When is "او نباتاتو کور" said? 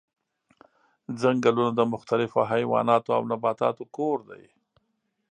3.17-4.17